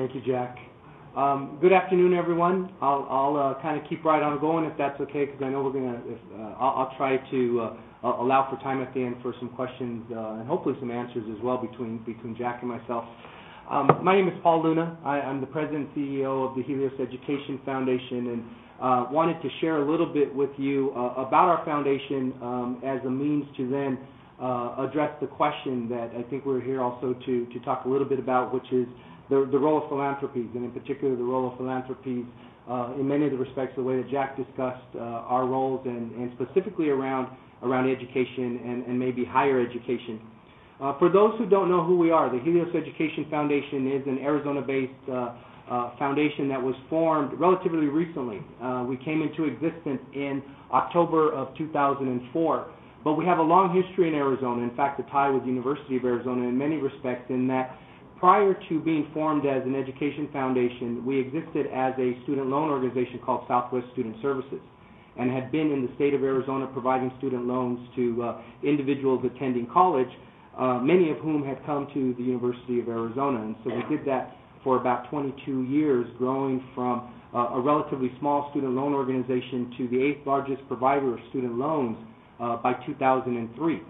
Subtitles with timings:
[0.00, 0.56] Thank you, Jack.
[1.14, 2.72] Um, good afternoon, everyone.
[2.80, 5.62] I'll, I'll uh, kind of keep right on going if that's okay, because I know
[5.62, 6.00] we're gonna.
[6.00, 10.06] Uh, I'll, I'll try to uh, allow for time at the end for some questions
[10.10, 13.04] uh, and hopefully some answers as well between between Jack and myself.
[13.70, 14.96] Um, my name is Paul Luna.
[15.04, 18.42] I, I'm the president and CEO of the Helios Education Foundation, and
[18.80, 23.04] uh, wanted to share a little bit with you uh, about our foundation um, as
[23.04, 23.98] a means to then
[24.80, 28.18] address the question that I think we're here also to to talk a little bit
[28.18, 28.86] about, which is
[29.30, 32.26] the, the role of philanthropies, and in particular the role of philanthropies
[32.68, 36.12] uh, in many of the respects, the way that Jack discussed uh, our roles, and,
[36.12, 37.28] and specifically around
[37.62, 40.20] around education and, and maybe higher education.
[40.80, 44.18] Uh, for those who don't know who we are, the Helios Education Foundation is an
[44.18, 45.36] Arizona-based uh,
[45.70, 48.40] uh, foundation that was formed relatively recently.
[48.62, 52.66] Uh, we came into existence in October of 2004,
[53.04, 54.62] but we have a long history in Arizona.
[54.62, 57.76] In fact, a tie with the University of Arizona in many respects, in that
[58.20, 63.18] prior to being formed as an education foundation, we existed as a student loan organization
[63.24, 64.60] called Southwest Student Services
[65.18, 69.66] and had been in the state of Arizona providing student loans to uh, individuals attending
[69.72, 70.08] college,
[70.56, 73.42] uh, many of whom had come to the University of Arizona.
[73.42, 78.50] And so we did that for about 22 years, growing from uh, a relatively small
[78.50, 81.96] student loan organization to the eighth largest provider of student loans
[82.38, 83.80] uh, by 2003.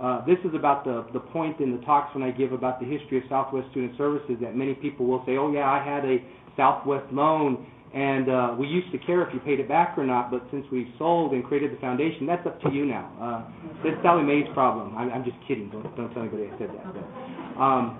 [0.00, 2.86] Uh, this is about the, the point in the talks when I give about the
[2.86, 6.18] history of Southwest Student Services that many people will say, oh yeah, I had a
[6.56, 10.30] Southwest loan and uh, we used to care if you paid it back or not,
[10.30, 13.08] but since we've sold and created the foundation, that's up to you now.
[13.16, 14.94] Uh, that's Sallie Mae's problem.
[14.96, 15.70] I'm, I'm just kidding.
[15.70, 16.94] Don't, don't tell anybody I said that.
[16.94, 17.98] But, um,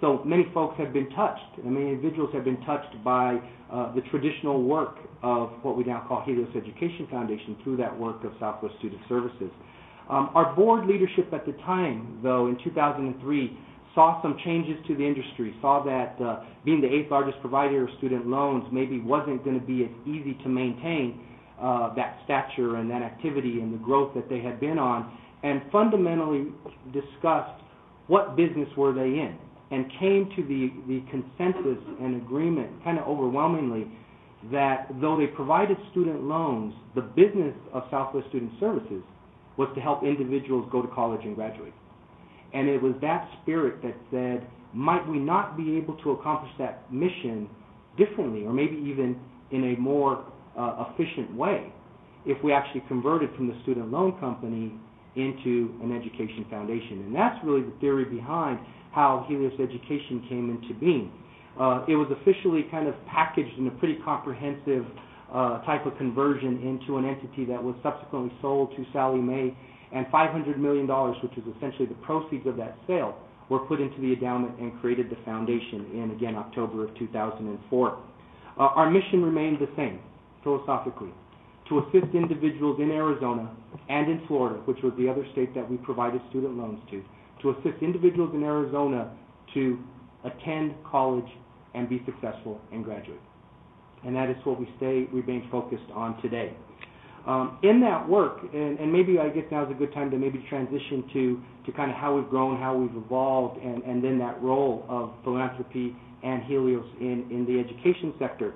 [0.00, 3.38] so many folks have been touched, and many individuals have been touched by
[3.72, 8.24] uh, the traditional work of what we now call Helios Education Foundation through that work
[8.24, 9.50] of Southwest Student Services.
[10.08, 13.58] Um, our board leadership at the time, though, in 2003,
[13.94, 17.90] saw some changes to the industry, saw that uh, being the eighth largest provider of
[17.98, 21.20] student loans maybe wasn't going to be as easy to maintain
[21.60, 25.62] uh, that stature and that activity and the growth that they had been on, and
[25.70, 26.46] fundamentally
[26.92, 27.60] discussed
[28.06, 29.36] what business were they in,
[29.70, 33.86] and came to the, the consensus and agreement, kind of overwhelmingly,
[34.50, 39.02] that though they provided student loans, the business of Southwest Student Services
[39.56, 41.74] was to help individuals go to college and graduate.
[42.54, 46.90] And it was that spirit that said, might we not be able to accomplish that
[46.92, 47.48] mission
[47.96, 49.18] differently, or maybe even
[49.50, 50.24] in a more
[50.58, 51.72] uh, efficient way,
[52.24, 54.72] if we actually converted from the student loan company
[55.16, 57.04] into an education foundation?
[57.06, 58.58] And that's really the theory behind
[58.92, 61.12] how Helios Education came into being.
[61.58, 64.84] Uh, it was officially kind of packaged in a pretty comprehensive
[65.32, 69.56] type of conversion into an entity that was subsequently sold to Sallie Mae,
[69.92, 70.86] and $500 million,
[71.22, 73.16] which is essentially the proceeds of that sale,
[73.48, 77.88] were put into the endowment and created the foundation in, again, October of 2004.
[77.90, 80.00] Uh, our mission remained the same,
[80.42, 81.10] philosophically,
[81.68, 83.54] to assist individuals in Arizona
[83.88, 87.02] and in Florida, which was the other state that we provided student loans to,
[87.42, 89.10] to assist individuals in Arizona
[89.54, 89.78] to
[90.24, 91.28] attend college
[91.74, 93.20] and be successful and graduate
[94.04, 96.54] and that is what we stay remain focused on today.
[97.26, 100.18] Um, in that work, and, and, maybe I guess now is a good time to
[100.18, 104.18] maybe transition to, to kind of how we've grown, how we've evolved, and, and then
[104.18, 108.54] that role of philanthropy and Helios in, in the education sector.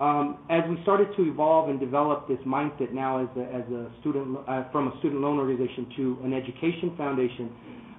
[0.00, 3.92] Um, as we started to evolve and develop this mindset now as a, as a
[4.00, 7.52] student uh, from a student loan organization to an education foundation,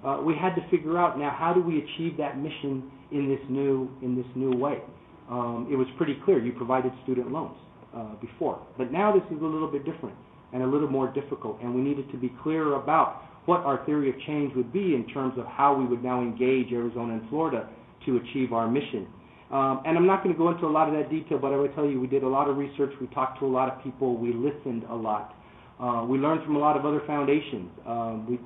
[0.03, 3.39] uh, we had to figure out now how do we achieve that mission in this
[3.49, 4.81] new in this new way
[5.29, 7.57] um, it was pretty clear you provided student loans
[7.95, 8.65] uh, before.
[8.77, 10.15] But now this is a little bit different
[10.53, 14.09] and a little more difficult, and we needed to be clear about what our theory
[14.09, 17.69] of change would be in terms of how we would now engage Arizona and Florida
[18.05, 19.07] to achieve our mission.
[19.51, 21.55] Um, and I'm not going to go into a lot of that detail, but I
[21.55, 23.81] will tell you we did a lot of research, we talked to a lot of
[23.83, 25.33] people, we listened a lot.
[25.79, 27.69] Uh, we learned from a lot of other foundations.
[27.85, 28.39] Um, we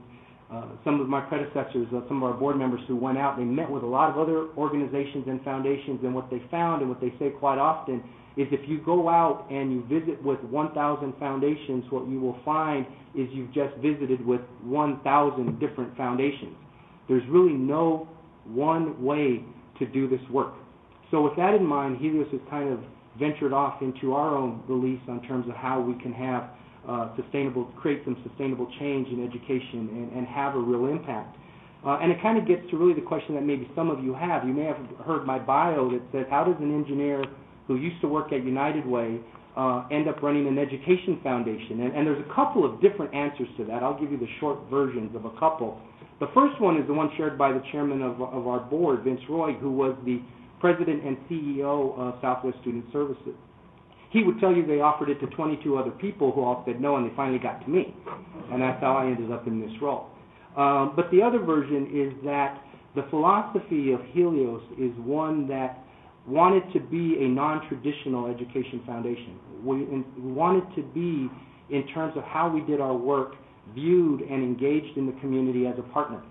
[0.52, 3.44] uh, some of my predecessors, uh, some of our board members who went out, they
[3.44, 7.00] met with a lot of other organizations and foundations, and what they found and what
[7.00, 8.04] they say quite often
[8.38, 12.86] is if you go out and you visit with 1,000 foundations, what you will find
[13.16, 16.56] is you've just visited with 1,000 different foundations.
[17.08, 18.10] There's really no
[18.46, 19.44] one way
[19.80, 20.54] to do this work.
[21.12, 22.80] So with that in mind, Helios has kind of
[23.20, 26.50] ventured off into our own beliefs on terms of how we can have
[26.88, 31.38] uh, sustainable, create some sustainable change in education and, and have a real impact.
[31.86, 34.14] Uh, and it kind of gets to really the question that maybe some of you
[34.14, 34.46] have.
[34.46, 37.24] You may have heard my bio that says, how does an engineer
[37.68, 39.20] who used to work at United Way
[39.58, 41.82] uh, end up running an education foundation?
[41.82, 43.82] And, and there's a couple of different answers to that.
[43.82, 45.82] I'll give you the short versions of a couple.
[46.20, 49.22] The first one is the one shared by the chairman of, of our board, Vince
[49.28, 50.22] Roig, who was the
[50.60, 53.34] president and CEO of Southwest Student Services.
[54.12, 56.98] He would tell you they offered it to 22 other people who all said no,
[56.98, 57.96] and they finally got to me.
[58.52, 60.08] And that's how I ended up in this role.
[60.58, 62.62] Um, but the other version is that
[62.94, 65.80] the philosophy of Helios is one that
[66.28, 69.40] wanted to be a non-traditional education foundation.
[69.64, 71.30] We, in, we wanted to be,
[71.74, 73.36] in terms of how we did our work,
[73.74, 76.22] viewed and engaged in the community as a partner.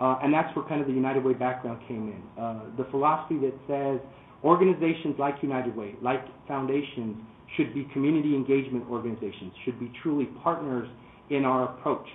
[0.00, 2.42] Uh, and that's where kind of the United Way background came in.
[2.42, 4.00] Uh, the philosophy that says
[4.44, 7.16] organizations like United Way, like foundations,
[7.56, 10.88] should be community engagement organizations, should be truly partners
[11.30, 12.06] in our approach,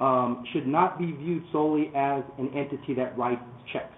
[0.00, 3.42] um, should not be viewed solely as an entity that writes
[3.72, 3.94] checks.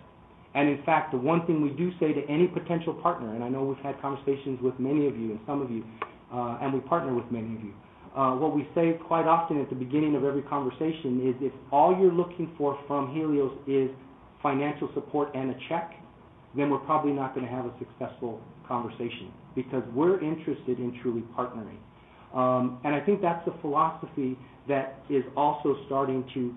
[0.54, 3.48] And in fact, the one thing we do say to any potential partner, and I
[3.48, 5.84] know we've had conversations with many of you and some of you,
[6.32, 7.72] uh, and we partner with many of you,
[8.16, 11.96] uh, what we say quite often at the beginning of every conversation is if all
[11.96, 13.90] you're looking for from Helios is
[14.42, 15.94] financial support and a check,
[16.56, 21.22] then we're probably not going to have a successful conversation because we're interested in truly
[21.36, 21.78] partnering.
[22.34, 24.38] Um, and I think that's a philosophy
[24.68, 26.54] that is also starting to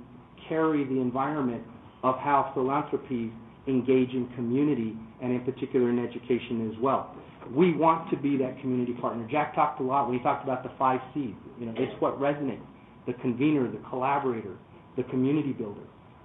[0.48, 1.64] carry the environment
[2.04, 3.32] of how philanthropies
[3.68, 7.16] engage in community and in particular in education as well.
[7.52, 9.28] We want to be that community partner.
[9.30, 11.34] Jack talked a lot when he talked about the five C's.
[11.60, 12.66] You know, it's what resonates:
[13.06, 14.56] the convener, the collaborator,
[14.96, 15.82] the community builder.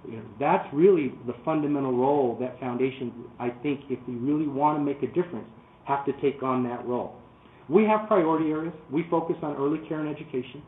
[0.07, 4.79] You know, that's really the fundamental role that foundations, I think, if we really want
[4.79, 5.47] to make a difference,
[5.85, 7.15] have to take on that role.
[7.67, 8.73] We have priority areas.
[8.91, 10.63] We focus on early care and education.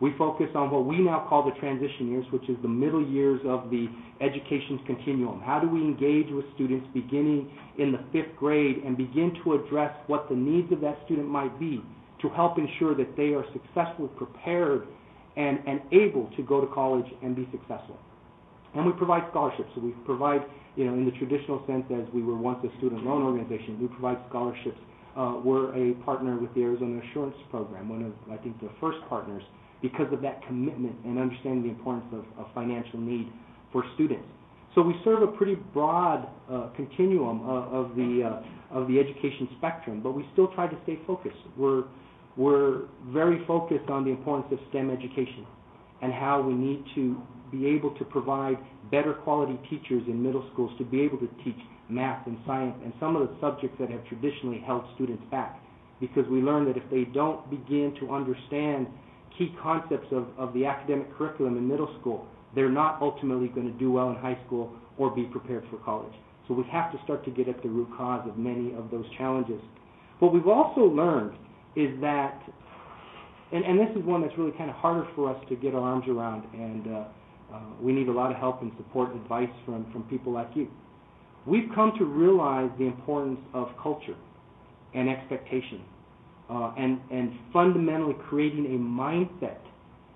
[0.00, 3.40] We focus on what we now call the transition years, which is the middle years
[3.44, 3.86] of the
[4.22, 5.42] education continuum.
[5.42, 9.94] How do we engage with students beginning in the fifth grade and begin to address
[10.06, 11.82] what the needs of that student might be
[12.22, 14.86] to help ensure that they are successfully prepared
[15.36, 17.98] and, and able to go to college and be successful.
[18.74, 19.68] And we provide scholarships.
[19.74, 20.42] So we provide,
[20.76, 23.88] you know, in the traditional sense, as we were once a student loan organization, we
[23.88, 24.78] provide scholarships.
[25.16, 28.98] Uh, we're a partner with the Arizona Assurance Program, one of, I think, the first
[29.08, 29.42] partners
[29.82, 33.26] because of that commitment and understanding the importance of, of financial need
[33.72, 34.26] for students.
[34.74, 39.48] So we serve a pretty broad uh, continuum of, of the uh, of the education
[39.58, 41.36] spectrum, but we still try to stay focused.
[41.56, 41.84] We're
[42.36, 45.44] we're very focused on the importance of STEM education
[46.02, 47.20] and how we need to
[47.50, 48.56] be able to provide
[48.90, 51.58] better quality teachers in middle schools to be able to teach
[51.88, 55.60] math and science and some of the subjects that have traditionally held students back
[56.00, 58.86] because we learn that if they don't begin to understand
[59.36, 63.78] key concepts of, of the academic curriculum in middle school, they're not ultimately going to
[63.78, 66.12] do well in high school or be prepared for college.
[66.48, 69.04] So we have to start to get at the root cause of many of those
[69.16, 69.60] challenges.
[70.18, 71.32] What we've also learned
[71.76, 72.42] is that,
[73.52, 75.80] and, and this is one that's really kind of harder for us to get our
[75.80, 77.04] arms around, and uh,
[77.52, 80.50] uh, we need a lot of help and support and advice from, from people like
[80.54, 80.68] you.
[81.46, 84.16] We've come to realize the importance of culture
[84.94, 85.82] and expectation
[86.50, 89.60] uh, and, and fundamentally creating a mindset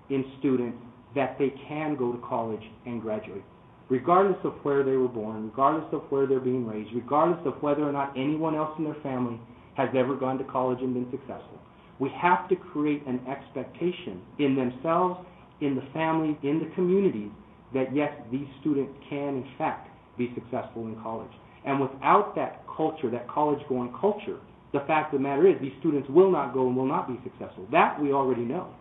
[0.09, 0.77] in students
[1.15, 3.43] that they can go to college and graduate,
[3.89, 7.87] regardless of where they were born, regardless of where they're being raised, regardless of whether
[7.87, 9.39] or not anyone else in their family
[9.75, 11.59] has ever gone to college and been successful.
[11.99, 15.25] We have to create an expectation in themselves,
[15.61, 17.31] in the family, in the communities,
[17.73, 21.31] that yes, these students can in fact be successful in college.
[21.65, 24.37] And without that culture, that college going culture,
[24.73, 27.19] the fact of the matter is these students will not go and will not be
[27.23, 27.65] successful.
[27.71, 28.73] That we already know.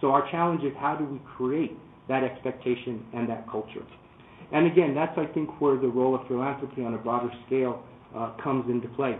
[0.00, 1.76] So our challenge is how do we create
[2.08, 3.84] that expectation and that culture?
[4.52, 7.82] And again, that's I think where the role of philanthropy on a broader scale
[8.16, 9.18] uh, comes into play.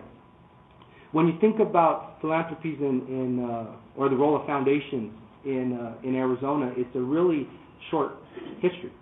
[1.13, 5.13] When you think about philanthropies in, in uh, or the role of foundations
[5.47, 7.49] in uh, in Arizona, it's a really
[7.91, 8.13] short
[8.61, 8.93] history.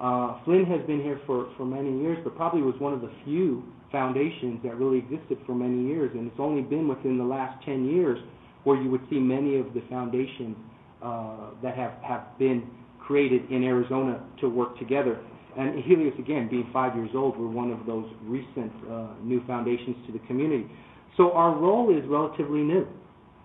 [0.00, 3.10] Uh, Flinn has been here for, for many years, but probably was one of the
[3.24, 7.62] few foundations that really existed for many years, and it's only been within the last
[7.66, 8.18] 10 years
[8.64, 10.56] where you would see many of the foundations
[11.02, 12.62] uh, that have, have been
[12.98, 15.20] created in Arizona to work together.
[15.58, 19.96] And Helios, again, being five years old, we're one of those recent uh, new foundations
[20.06, 20.70] to the community.
[21.16, 22.86] So our role is relatively new,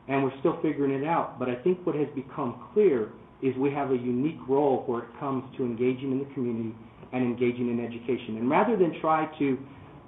[0.08, 1.40] and we're still figuring it out.
[1.40, 5.10] But I think what has become clear is we have a unique role where it
[5.20, 6.76] comes to engaging in the community
[7.14, 8.38] and engaging in education.
[8.38, 9.58] And rather than try to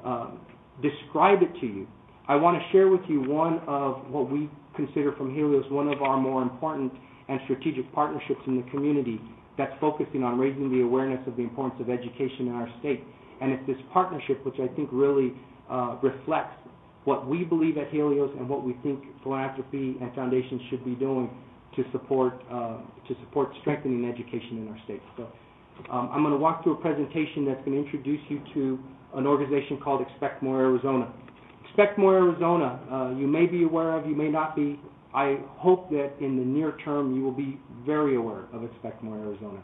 [0.05, 0.39] um,
[0.81, 1.87] describe it to you,
[2.27, 6.01] I want to share with you one of what we consider from Helios one of
[6.01, 6.93] our more important
[7.29, 9.19] and strategic partnerships in the community
[9.57, 13.03] that's focusing on raising the awareness of the importance of education in our state.
[13.41, 15.33] And it's this partnership which I think really
[15.69, 16.55] uh, reflects
[17.07, 21.29] what we believe at Helios and what we think philanthropy and foundations should be doing
[21.77, 25.01] to support uh, to support strengthening education in our state.
[25.15, 25.23] So
[25.89, 28.79] um, I'm going to walk through a presentation that's going to introduce you to
[29.15, 31.13] an organization called Expect More Arizona.
[31.63, 34.77] Expect More Arizona, uh, you may be aware of, you may not be.
[35.15, 39.17] I hope that in the near term you will be very aware of Expect More
[39.17, 39.61] Arizona.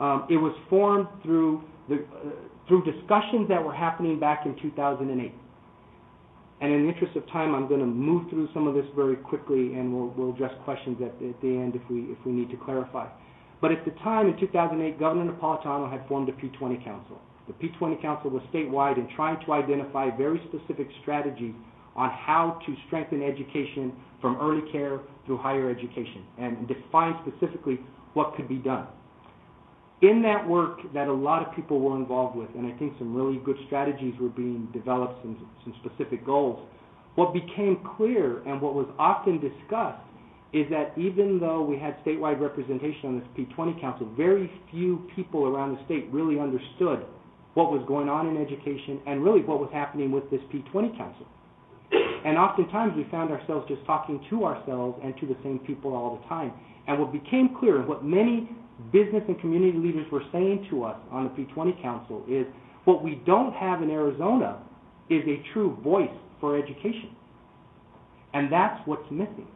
[0.00, 2.30] Um, it was formed through the, uh,
[2.68, 5.32] through discussions that were happening back in 2008.
[6.60, 9.16] And in the interest of time, I'm going to move through some of this very
[9.16, 12.32] quickly, and we'll, we'll address questions at the, at the end if we, if we
[12.32, 13.08] need to clarify.
[13.60, 17.20] But at the time, in 2008, Governor Napolitano had formed a P20 Council.
[17.46, 21.54] The P20 Council was statewide and trying to identify very specific strategies
[21.96, 27.78] on how to strengthen education from early care through higher education and define specifically
[28.14, 28.86] what could be done.
[30.02, 33.14] In that work that a lot of people were involved with, and I think some
[33.14, 36.60] really good strategies were being developed, some, some specific goals,
[37.14, 40.02] what became clear and what was often discussed
[40.52, 45.46] is that even though we had statewide representation on this P20 Council, very few people
[45.46, 47.04] around the state really understood
[47.54, 51.26] what was going on in education and really what was happening with this P20 Council.
[52.24, 56.18] And oftentimes we found ourselves just talking to ourselves and to the same people all
[56.20, 56.52] the time.
[56.86, 58.48] And what became clear, and what many
[58.92, 62.46] business and community leaders were saying to us on the P20 Council is
[62.84, 64.60] what we don't have in Arizona
[65.08, 66.08] is a true voice
[66.40, 67.10] for education.
[68.32, 69.46] And that's what's missing,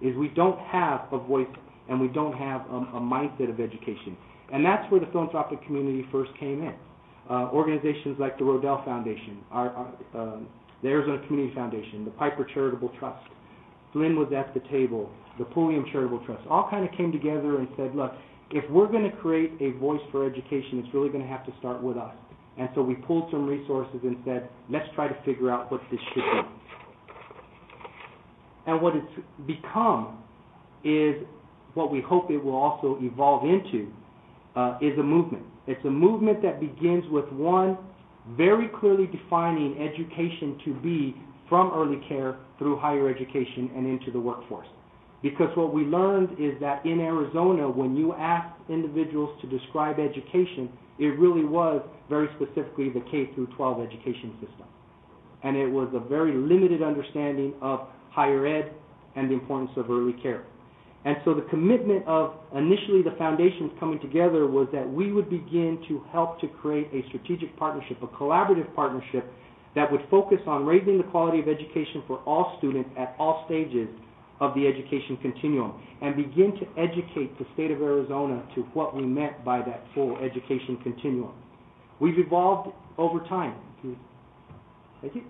[0.00, 1.46] is we don't have a voice
[1.88, 4.16] and we don't have a, a mindset of education.
[4.52, 6.74] And that's where the philanthropic community first came in.
[7.30, 10.36] Uh, organizations like the Rodel Foundation, our, our, uh,
[10.82, 13.24] the Arizona Community Foundation, the Piper Charitable Trust,
[13.92, 17.68] Flinn was at the table, the Pulliam Charitable Trust, all kind of came together and
[17.76, 18.12] said, look,
[18.50, 21.52] if we're going to create a voice for education, it's really going to have to
[21.58, 22.14] start with us.
[22.58, 26.00] And so we pulled some resources and said, let's try to figure out what this
[26.14, 26.40] should be.
[28.66, 30.22] And what it's become
[30.84, 31.16] is
[31.74, 33.92] what we hope it will also evolve into
[34.56, 35.44] uh, is a movement.
[35.66, 37.76] It's a movement that begins with one
[38.36, 41.16] very clearly defining education to be
[41.48, 44.68] from early care through higher education and into the workforce.
[45.24, 50.68] Because what we learned is that in Arizona, when you asked individuals to describe education,
[50.98, 54.68] it really was very specifically the K through 12 education system.
[55.42, 58.74] And it was a very limited understanding of higher ed
[59.16, 60.44] and the importance of early care.
[61.06, 65.82] And so the commitment of initially the foundations coming together was that we would begin
[65.88, 69.24] to help to create a strategic partnership, a collaborative partnership
[69.74, 73.88] that would focus on raising the quality of education for all students at all stages
[74.40, 79.02] of the education continuum and begin to educate the state of Arizona to what we
[79.02, 81.32] meant by that full education continuum.
[82.00, 83.54] We've evolved over time.
[85.00, 85.22] Thank you.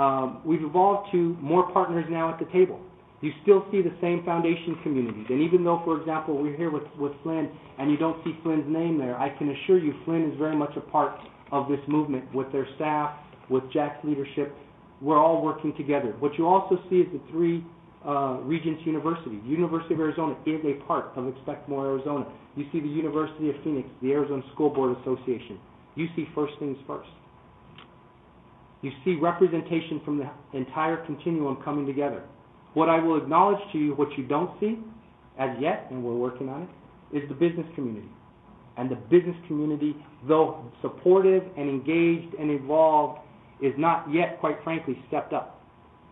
[0.00, 2.80] Um, we've evolved to more partners now at the table.
[3.20, 5.26] You still see the same foundation communities.
[5.28, 8.64] And even though, for example, we're here with, with Flinn and you don't see Flinn's
[8.68, 11.18] name there, I can assure you Flinn is very much a part
[11.50, 13.16] of this movement with their staff,
[13.48, 14.54] with Jack's leadership.
[15.00, 16.14] We're all working together.
[16.20, 17.64] What you also see is the three
[18.06, 19.40] uh, Regents University.
[19.44, 22.26] University of Arizona is a part of Expect More Arizona.
[22.56, 25.58] You see the University of Phoenix, the Arizona School Board Association.
[25.94, 27.08] You see First Things First.
[28.82, 32.22] You see representation from the entire continuum coming together.
[32.74, 34.78] What I will acknowledge to you, what you don't see
[35.38, 38.08] as yet, and we're working on it, is the business community.
[38.76, 39.96] And the business community,
[40.28, 43.20] though supportive and engaged and involved,
[43.60, 45.57] is not yet, quite frankly, stepped up.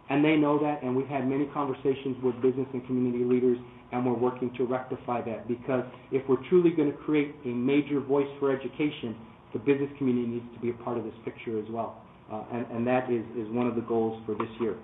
[0.09, 3.59] And they know that, and we've had many conversations with business and community leaders,
[3.93, 5.49] and we're working to rectify that.
[5.49, 9.17] Because if we're truly going to create a major voice for education,
[9.53, 12.03] the business community needs to be a part of this picture as well.
[12.33, 14.77] Uh, and, and that is, is one of the goals for this year.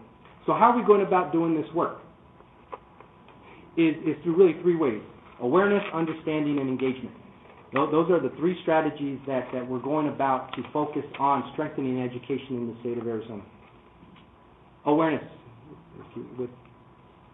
[0.46, 1.98] So how are we going about doing this work?
[3.76, 5.02] Is, is through really three ways.
[5.40, 7.14] Awareness, understanding, and engagement.
[7.72, 12.50] Those are the three strategies that, that we're going about to focus on strengthening education
[12.50, 13.42] in the state of Arizona
[14.86, 15.24] awareness.
[16.38, 16.50] With,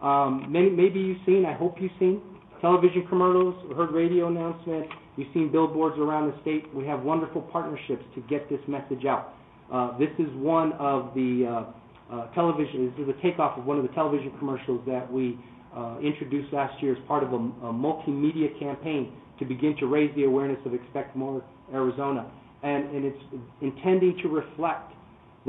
[0.01, 2.21] um, many, maybe you've seen, I hope you've seen,
[2.61, 6.73] television commercials, heard radio announcements, you've seen billboards around the state.
[6.73, 9.33] We have wonderful partnerships to get this message out.
[9.71, 13.77] Uh, this is one of the uh, uh, television, this is a takeoff of one
[13.77, 15.37] of the television commercials that we
[15.75, 20.13] uh, introduced last year as part of a, a multimedia campaign to begin to raise
[20.15, 22.29] the awareness of Expect More Arizona.
[22.63, 23.23] And, and it's
[23.61, 24.91] intending to reflect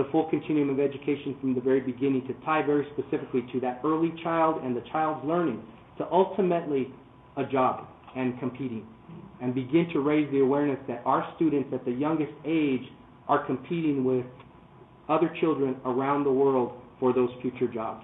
[0.00, 3.83] the full continuum of education from the very beginning to tie very specifically to that
[3.85, 5.62] early child and the child's learning
[5.99, 6.88] to ultimately
[7.37, 8.87] a job and competing
[9.42, 12.80] and begin to raise the awareness that our students at the youngest age
[13.28, 14.25] are competing with
[15.11, 18.02] other children around the world for those future jobs.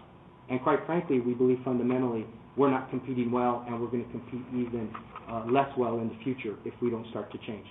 [0.51, 2.27] And quite frankly, we believe fundamentally
[2.59, 4.91] we're not competing well and we're going to compete even
[5.31, 7.67] uh, less well in the future if we don't start to change.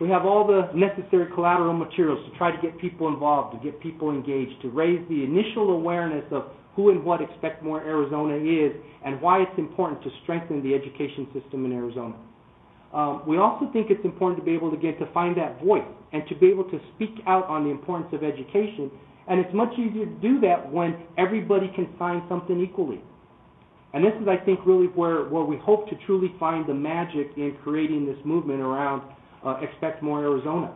[0.00, 3.80] We have all the necessary collateral materials to try to get people involved, to get
[3.80, 8.72] people engaged, to raise the initial awareness of who and what Expect More Arizona is
[9.04, 12.14] and why it's important to strengthen the education system in Arizona.
[12.92, 15.86] Um, we also think it's important to be able to get to find that voice
[16.12, 18.90] and to be able to speak out on the importance of education.
[19.28, 23.00] And it's much easier to do that when everybody can sign something equally.
[23.94, 27.30] And this is, I think, really where, where we hope to truly find the magic
[27.36, 29.02] in creating this movement around
[29.44, 30.74] uh, Expect More Arizona.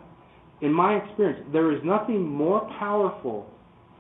[0.63, 3.47] In my experience, there is nothing more powerful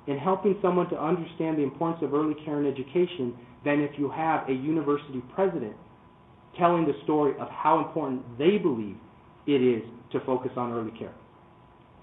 [0.06, 4.10] in helping someone to understand the importance of early care and education than if you
[4.10, 5.74] have a university president
[6.58, 8.96] telling the story of how important they believe
[9.46, 9.82] it is
[10.12, 11.14] to focus on early care.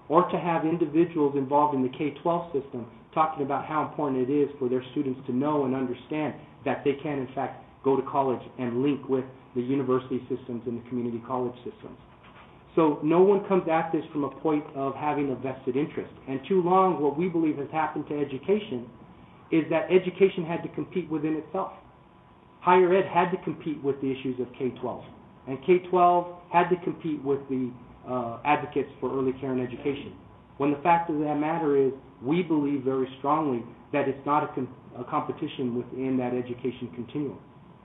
[0.08, 4.48] Or to have individuals involved in the K-12 system talking about how important it is
[4.58, 8.42] for their students to know and understand that they can, in fact, go to college
[8.58, 11.96] and link with the university systems and the community college systems.
[12.74, 16.12] So no one comes at this from a point of having a vested interest.
[16.28, 18.88] And too long, what we believe has happened to education
[19.52, 21.72] is that education had to compete within itself.
[22.60, 25.04] Higher ed had to compete with the issues of K-12.
[25.46, 27.70] And K-12 had to compete with the
[28.08, 30.14] uh, advocates for early care and education.
[30.56, 33.62] When the fact of that matter is, we believe very strongly
[33.92, 37.38] that it's not a, com- a competition within that education continuum.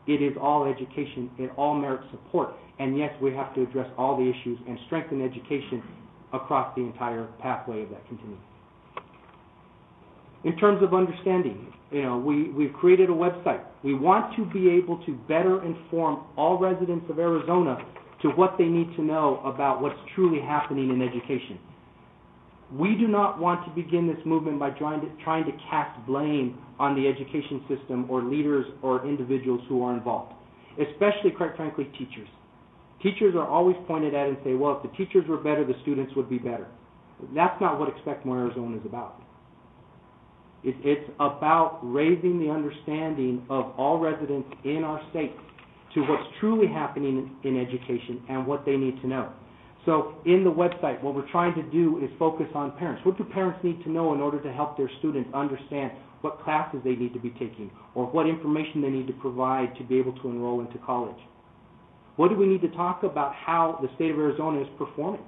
[0.10, 1.30] It is all education.
[1.38, 2.50] It all merits support.
[2.80, 5.84] And yes, we have to address all the issues and strengthen education
[6.34, 8.42] across the entire pathway of that continuum.
[10.44, 13.62] In terms of understanding, you know, we, we've created a website.
[13.84, 17.78] We want to be able to better inform all residents of Arizona
[18.24, 21.60] to what they need to know about what's truly happening in education.
[22.74, 26.58] We do not want to begin this movement by trying to, trying to cast blame
[26.80, 30.34] on the education system or leaders or individuals who are involved,
[30.80, 32.28] especially, quite frankly, teachers.
[33.04, 36.14] Teachers are always pointed at and say, well, if the teachers were better, the students
[36.16, 36.68] would be better.
[37.36, 39.22] That's not what Expect More Arizona is about.
[40.64, 45.34] It, it's about raising the understanding of all residents in our state
[45.94, 49.32] to what's truly happening in, in education and what they need to know.
[49.86, 53.06] So in the website, what we're trying to do is focus on parents.
[53.06, 56.80] What do parents need to know in order to help their students understand what classes
[56.84, 60.14] they need to be taking or what information they need to provide to be able
[60.22, 61.20] to enroll into college?
[62.16, 65.24] What do we need to talk about how the state of Arizona is performing?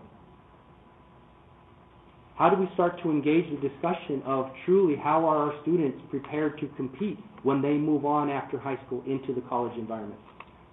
[2.35, 6.59] How do we start to engage the discussion of truly how are our students prepared
[6.59, 10.19] to compete when they move on after high school into the college environment?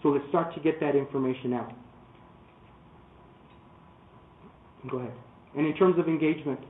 [0.03, 1.73] So let's start to get that information out.
[4.91, 5.13] Go ahead.
[5.57, 6.61] And in terms of engagement,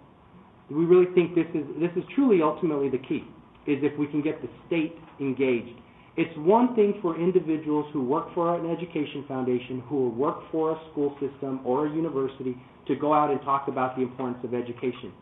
[0.70, 3.24] we really think this is this is truly ultimately the key,
[3.68, 5.78] is if we can get the state engaged.
[6.16, 10.80] It's one thing for individuals who work for an education foundation, who work for a
[10.90, 12.56] school system or a university,
[12.88, 15.12] to go out and talk about the importance of education.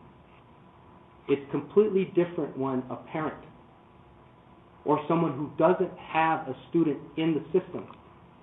[1.27, 3.43] It's completely different when a parent
[4.85, 7.85] or someone who doesn't have a student in the system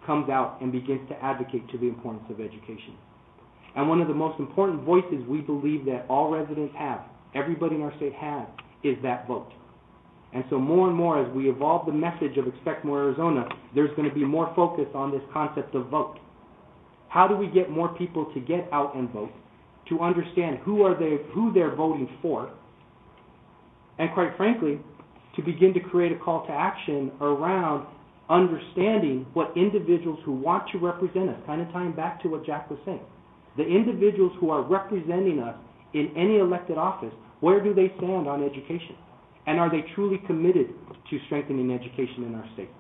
[0.06, 2.94] comes out and begins to advocate to the importance of education.
[3.74, 7.00] And one of the most important voices we believe that all residents have,
[7.34, 8.46] everybody in our state has,
[8.84, 9.50] is that vote.
[10.34, 13.94] And so more and more as we evolve the message of Expect More Arizona, there's
[13.96, 16.18] going to be more focus on this concept of vote.
[17.08, 19.30] How do we get more people to get out and vote,
[19.88, 22.50] to understand who are they, who they're voting for,
[23.98, 24.80] and quite frankly,
[25.36, 27.86] to begin to create a call to action around
[28.28, 32.68] understanding what individuals who want to represent us, kind of tying back to what Jack
[32.70, 33.02] was saying,
[33.56, 35.54] the individuals who are representing us
[35.92, 38.96] in any elected office, where do they stand on education?
[39.46, 40.68] And are they truly committed
[41.10, 42.70] to strengthening education in our state?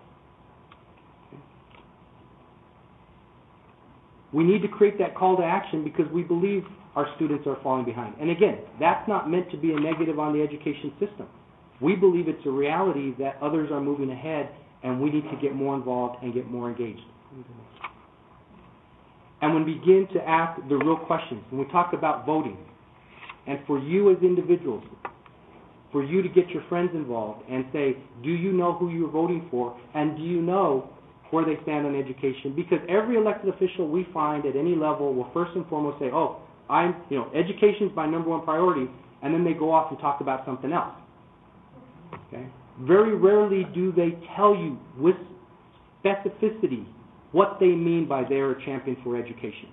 [4.32, 6.64] We need to create that call to action because we believe
[6.96, 8.14] our students are falling behind.
[8.20, 11.28] And again, that's not meant to be a negative on the education system.
[11.80, 14.48] We believe it's a reality that others are moving ahead
[14.82, 17.02] and we need to get more involved and get more engaged.
[19.40, 22.56] And when we begin to ask the real questions, when we talk about voting,
[23.46, 24.84] and for you as individuals,
[25.94, 29.46] for you to get your friends involved and say, do you know who you're voting
[29.48, 30.90] for, and do you know
[31.30, 32.52] where they stand on education?
[32.56, 36.40] Because every elected official we find at any level will first and foremost say, oh,
[36.68, 38.90] I'm, you know, education's my number one priority,
[39.22, 40.94] and then they go off and talk about something else.
[42.26, 42.44] Okay?
[42.80, 45.14] Very rarely do they tell you with
[46.04, 46.84] specificity
[47.30, 49.68] what they mean by they're a champion for education.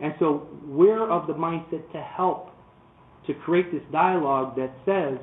[0.00, 2.50] And so we're of the mindset to help
[3.26, 5.18] to create this dialogue that says,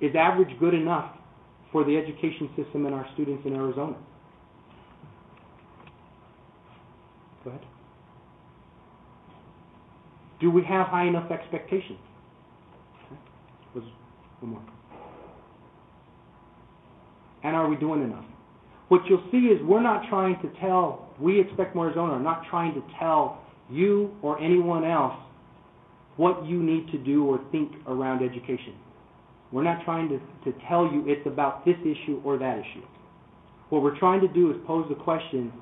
[0.00, 1.12] is average good enough
[1.72, 3.96] for the education system and our students in Arizona?
[7.44, 7.62] Go ahead.
[10.40, 11.98] Do we have high enough expectations?
[13.06, 13.86] Okay.
[14.40, 14.62] One more.
[17.42, 18.24] And are we doing enough?
[18.88, 22.42] What you'll see is we're not trying to tell, we expect more Arizona are not
[22.48, 25.14] trying to tell you or anyone else
[26.18, 28.74] what you need to do or think around education.
[29.50, 30.18] We're not trying to,
[30.50, 32.84] to tell you it's about this issue or that issue.
[33.70, 35.52] What we're trying to do is pose the question,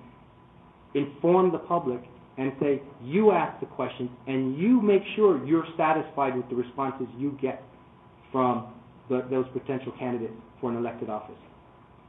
[0.95, 2.01] inform the public,
[2.39, 7.07] and say, you ask the question, and you make sure you're satisfied with the responses
[7.19, 7.63] you get
[8.33, 8.73] from
[9.09, 11.37] the, those potential candidates for an elected office.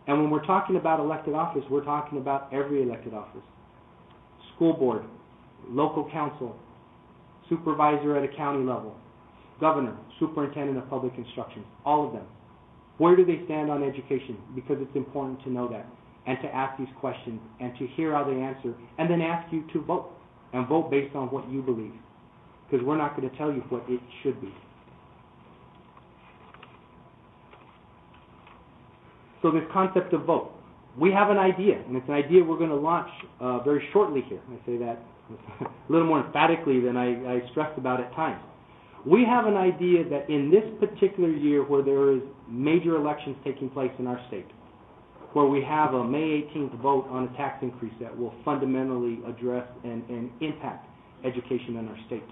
[0.07, 3.43] And when we're talking about elected office, we're talking about every elected office.
[4.55, 5.03] School board,
[5.69, 6.55] local council,
[7.49, 8.95] supervisor at a county level,
[9.59, 12.25] governor, superintendent of public instruction, all of them.
[12.97, 14.37] Where do they stand on education?
[14.55, 15.85] Because it's important to know that
[16.25, 19.63] and to ask these questions and to hear how they answer and then ask you
[19.73, 20.11] to vote
[20.53, 21.93] and vote based on what you believe
[22.69, 24.53] because we're not going to tell you what it should be.
[29.41, 30.51] So this concept of vote,
[30.99, 34.21] we have an idea, and it's an idea we're going to launch uh, very shortly
[34.27, 34.39] here.
[34.49, 38.41] I say that a little more emphatically than I, I stressed about at times.
[39.05, 43.69] We have an idea that in this particular year where there is major elections taking
[43.69, 44.47] place in our state,
[45.33, 49.67] where we have a May 18th vote on a tax increase that will fundamentally address
[49.83, 50.87] and, and impact
[51.23, 52.27] education in our state,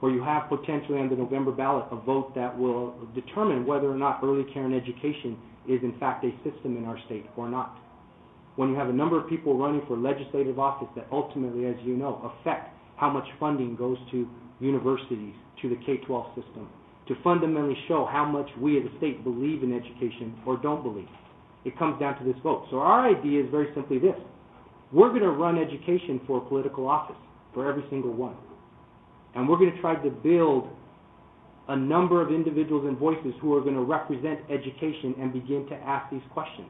[0.00, 3.96] where you have potentially on the November ballot a vote that will determine whether or
[3.96, 7.78] not early care and education is in fact a system in our state or not.
[8.56, 11.96] When you have a number of people running for legislative office that ultimately, as you
[11.96, 14.28] know, affect how much funding goes to
[14.60, 16.68] universities, to the K-12 system,
[17.08, 21.08] to fundamentally show how much we as a state believe in education or don't believe.
[21.64, 22.66] It comes down to this vote.
[22.70, 24.16] So our idea is very simply this.
[24.92, 27.16] We're going to run education for political office,
[27.54, 28.36] for every single one.
[29.34, 30.68] And we're going to try to build
[31.68, 35.74] a number of individuals and voices who are going to represent education and begin to
[35.76, 36.68] ask these questions.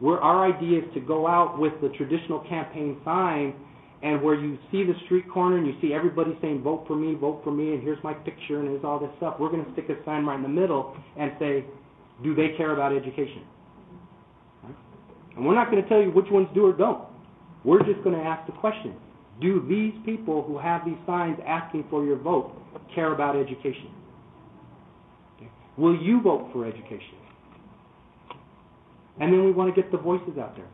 [0.00, 3.54] Where our idea is to go out with the traditional campaign sign
[4.02, 7.14] and where you see the street corner and you see everybody saying vote for me,
[7.14, 9.36] vote for me, and here's my picture and here's all this stuff.
[9.40, 11.64] We're going to stick a sign right in the middle and say,
[12.22, 13.42] do they care about education?
[15.36, 17.04] And we're not going to tell you which ones do or don't.
[17.64, 18.94] We're just going to ask the question,
[19.40, 22.52] do these people who have these signs asking for your vote
[22.94, 23.90] care about education?
[25.76, 27.14] Will you vote for education?
[29.20, 30.68] And then we want to get the voices out there.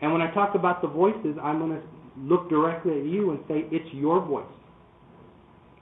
[0.00, 1.82] And when I talk about the voices, I'm going to
[2.18, 4.46] look directly at you and say, it's your voice.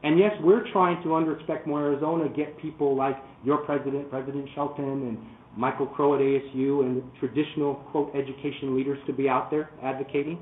[0.02, 4.48] And yes, we're trying to, under Expect More Arizona, get people like your president, President
[4.54, 5.18] Shelton, and
[5.56, 10.38] Michael Crow at ASU, and the traditional, quote, education leaders to be out there advocating.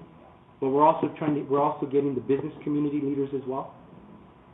[0.61, 3.75] But we're also trying to, we're also getting the business community leaders as well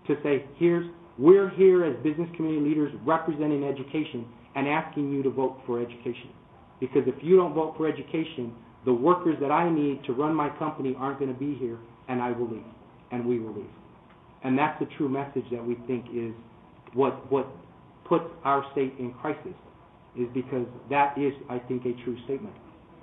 [0.06, 5.30] to say, here's, we're here as business community leaders representing education and asking you to
[5.30, 6.30] vote for education.
[6.80, 8.52] Because if you don't vote for education,
[8.84, 12.20] the workers that I need to run my company aren't going to be here, and
[12.22, 12.64] I will leave,
[13.12, 13.70] and we will leave.
[14.42, 16.32] And that's the true message that we think is
[16.94, 17.46] what what
[18.06, 19.54] puts our state in crisis,
[20.18, 22.54] is because that is, I think, a true statement.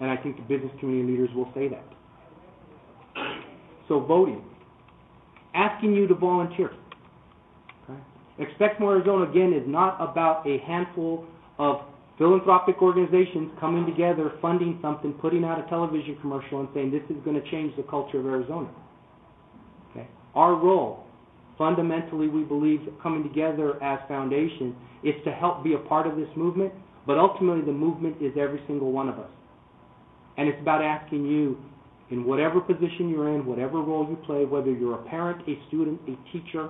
[0.02, 1.86] And I think the business community leaders will say that.
[3.88, 4.44] So voting,
[5.54, 6.72] asking you to volunteer.
[7.84, 8.00] Okay?
[8.40, 11.26] Expect More Arizona, again, is not about a handful
[11.58, 11.82] of
[12.18, 17.24] philanthropic organizations coming together, funding something, putting out a television commercial and saying this is
[17.24, 18.70] going to change the culture of Arizona.
[19.92, 20.08] Okay?
[20.34, 21.06] Our role,
[21.58, 26.30] fundamentally, we believe coming together as foundation is to help be a part of this
[26.36, 26.74] movement,
[27.06, 29.30] but ultimately the movement is every single one of us.
[30.38, 31.58] And it's about asking you,
[32.10, 36.00] in whatever position you're in, whatever role you play, whether you're a parent, a student,
[36.08, 36.70] a teacher,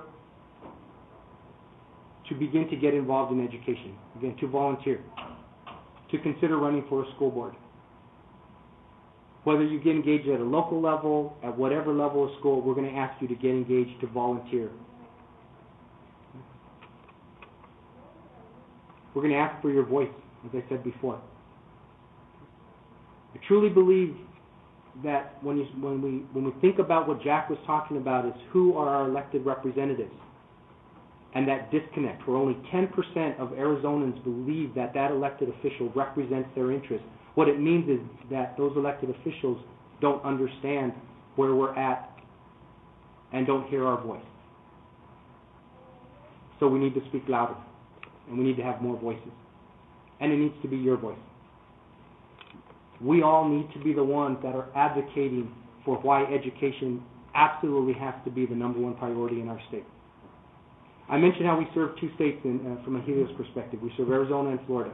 [2.28, 5.00] to begin to get involved in education, again, to volunteer
[6.10, 7.54] to consider running for a school board.
[9.44, 12.90] Whether you get engaged at a local level, at whatever level of school, we're going
[12.90, 14.70] to ask you to get engaged to volunteer.
[19.14, 20.10] We're going to ask for your voice,
[20.44, 21.20] as I said before.
[23.34, 24.16] I truly believe
[25.04, 28.32] that when, you, when, we, when we think about what Jack was talking about is
[28.50, 30.12] who are our elected representatives,
[31.34, 36.72] and that disconnect, where only 10% of Arizonans believe that that elected official represents their
[36.72, 37.06] interests.
[37.34, 39.58] What it means is that those elected officials
[40.00, 40.92] don't understand
[41.36, 42.10] where we're at
[43.32, 44.22] and don't hear our voice.
[46.58, 47.54] So we need to speak louder,
[48.28, 49.30] and we need to have more voices.
[50.20, 51.18] And it needs to be your voice.
[53.00, 55.52] We all need to be the ones that are advocating
[55.84, 57.02] for why education
[57.34, 59.84] absolutely has to be the number one priority in our state.
[61.10, 63.80] I mentioned how we serve two states in, uh, from a Helios perspective.
[63.82, 64.92] We serve Arizona and Florida.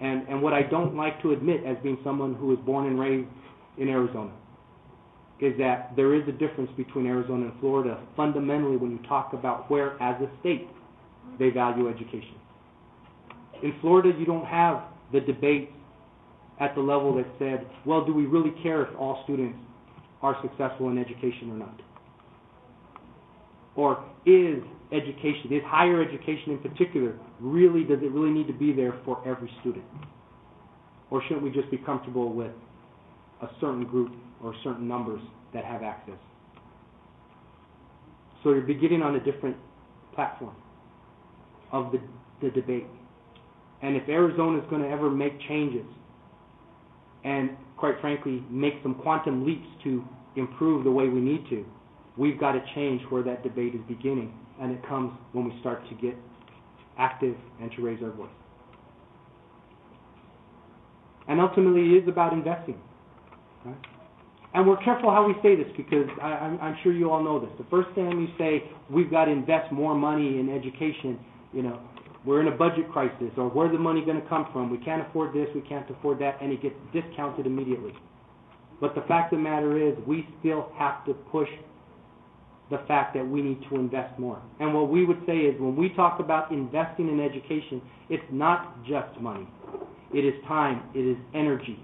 [0.00, 2.98] And, and what I don't like to admit as being someone who was born and
[2.98, 3.28] raised
[3.78, 4.32] in Arizona
[5.40, 9.70] is that there is a difference between Arizona and Florida fundamentally when you talk about
[9.70, 10.68] where, as a state,
[11.38, 12.36] they value education.
[13.62, 15.70] In Florida, you don't have the debate
[16.60, 19.58] at the level that said, well, do we really care if all students
[20.22, 21.80] are successful in education or not?
[23.76, 24.62] Or is
[24.94, 29.26] education, is higher education in particular, really, does it really need to be there for
[29.26, 29.84] every student?
[31.10, 32.52] Or shouldn't we just be comfortable with
[33.42, 35.20] a certain group or certain numbers
[35.52, 36.18] that have access?
[38.42, 39.56] So you're beginning on a different
[40.14, 40.54] platform
[41.72, 42.00] of the,
[42.42, 42.86] the debate.
[43.82, 45.86] And if Arizona is going to ever make changes
[47.24, 50.04] and, quite frankly, make some quantum leaps to
[50.36, 51.64] improve the way we need to,
[52.16, 54.32] we've got to change where that debate is beginning.
[54.60, 56.16] And it comes when we start to get
[56.98, 58.28] active and to raise our voice.
[61.26, 62.78] And ultimately, it is about investing.
[63.64, 63.76] Right?
[64.54, 67.40] And we're careful how we say this because I, I'm, I'm sure you all know
[67.40, 67.50] this.
[67.58, 71.18] The first time you say we've got to invest more money in education,
[71.52, 71.80] you know,
[72.24, 74.70] we're in a budget crisis, or where's the money going to come from?
[74.70, 77.92] We can't afford this, we can't afford that, and it gets discounted immediately.
[78.80, 81.48] But the fact of the matter is, we still have to push
[82.70, 84.40] the fact that we need to invest more.
[84.60, 88.84] And what we would say is, when we talk about investing in education, it's not
[88.84, 89.46] just money.
[90.12, 91.78] It is time, it is energy,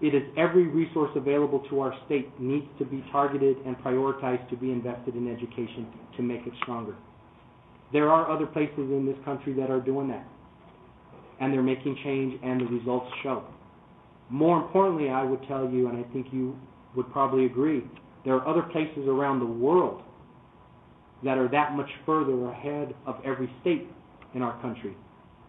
[0.00, 4.56] it is every resource available to our state needs to be targeted and prioritized to
[4.56, 6.94] be invested in education to make it stronger.
[7.92, 10.26] There are other places in this country that are doing that,
[11.40, 13.44] and they're making change, and the results show.
[14.30, 16.56] More importantly, I would tell you, and I think you
[16.96, 17.84] would probably agree,
[18.24, 20.02] there are other places around the world
[21.24, 23.88] that are that much further ahead of every state
[24.34, 24.96] in our country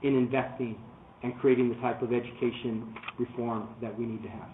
[0.03, 0.75] in investing
[1.23, 4.49] and creating the type of education reform that we need to have.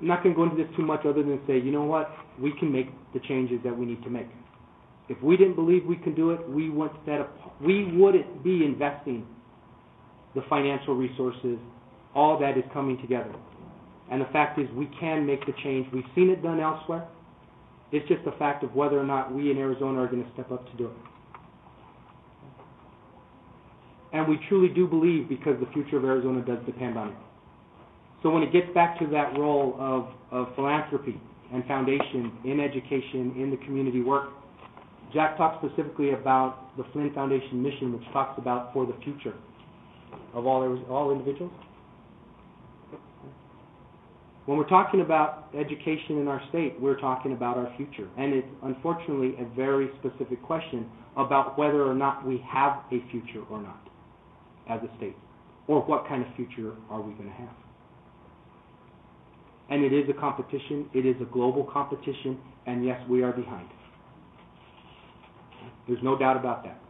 [0.00, 2.10] I'm not going to go into this too much other than say, you know what,
[2.40, 4.26] we can make the changes that we need to make.
[5.08, 6.98] If we didn't believe we could do it, we wouldn't,
[7.60, 9.26] we wouldn't be investing
[10.34, 11.58] the financial resources,
[12.14, 13.32] all that is coming together.
[14.10, 15.86] And the fact is, we can make the change.
[15.92, 17.06] We've seen it done elsewhere.
[17.92, 20.50] It's just a fact of whether or not we in Arizona are going to step
[20.50, 20.92] up to do it.
[24.14, 27.16] And we truly do believe because the future of Arizona does depend on it.
[28.22, 31.20] So when it gets back to that role of, of philanthropy
[31.52, 34.30] and foundation in education, in the community work,
[35.12, 39.34] Jack talked specifically about the Flinn Foundation mission, which talks about for the future
[40.34, 41.52] of all, all individuals.
[44.46, 48.08] When we're talking about education in our state, we're talking about our future.
[48.18, 53.42] And it's unfortunately a very specific question about whether or not we have a future
[53.50, 53.88] or not
[54.68, 55.16] as a state?
[55.68, 57.54] Or what kind of future are we going to have?
[59.70, 63.68] And it is a competition, it is a global competition, and yes, we are behind.
[65.86, 66.80] There's no doubt about that.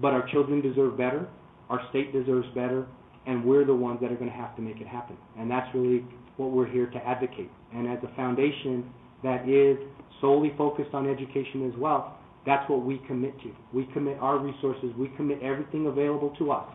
[0.00, 1.28] But our children deserve better,
[1.68, 2.86] our state deserves better,
[3.26, 5.16] and we're the ones that are going to have to make it happen.
[5.38, 6.04] And that's really
[6.36, 7.50] what we're here to advocate.
[7.74, 8.90] And as a foundation
[9.22, 9.78] that is
[10.20, 13.50] solely focused on education as well, that's what we commit to.
[13.72, 16.68] We commit our resources, we commit everything available to us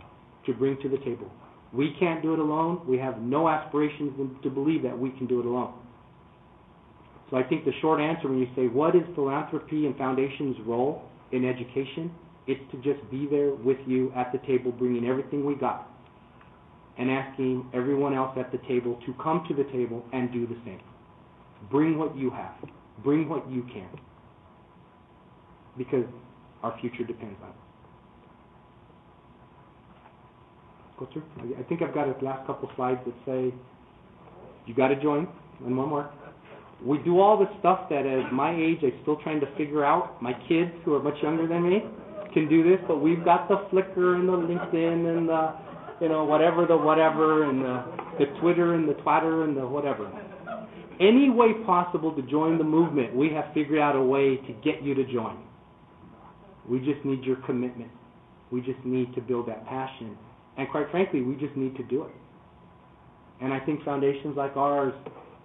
[0.46, 1.32] to bring to the table.
[1.74, 2.82] We can't do it alone.
[2.86, 4.12] We have no aspirations
[4.44, 5.74] to believe that we can do it alone.
[7.30, 11.04] So I think the short answer when you say, what is philanthropy and foundation's role
[11.32, 12.12] in education?
[12.48, 15.88] It's to just be there with you at the table, bringing everything we got,
[16.98, 20.58] and asking everyone else at the table to come to the table and do the
[20.66, 20.82] same.
[21.70, 22.56] Bring what you have.
[23.04, 23.90] Bring what you can
[25.78, 26.06] because
[26.64, 27.56] our future depends on it.
[31.58, 33.52] I think I've got a last couple slides that say
[34.68, 35.28] you got to join,
[35.66, 36.12] and one more.
[36.86, 40.22] We do all the stuff that at my age I'm still trying to figure out.
[40.22, 41.84] My kids who are much younger than me
[42.34, 45.54] can do this, but we've got the Flickr and the LinkedIn and the
[46.02, 47.84] you know whatever the whatever and the,
[48.20, 50.12] the Twitter and the Twitter and the whatever.
[51.00, 54.84] Any way possible to join the movement, we have figured out a way to get
[54.84, 55.38] you to join.
[56.70, 57.92] We just need your commitment.
[58.52, 60.18] We just need to build that passion.
[60.58, 62.12] And quite frankly, we just need to do it.
[63.42, 64.94] And I think foundations like ours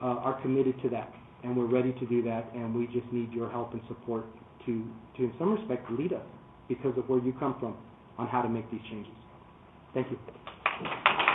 [0.02, 1.10] uh, are committed to that.
[1.42, 2.50] And we're ready to do that.
[2.54, 4.26] And we just need your help and support
[4.66, 4.84] to,
[5.16, 6.26] to in some respect, lead us
[6.68, 7.76] because of where you come from
[8.18, 9.12] on how to make these changes.
[9.94, 11.25] Thank you.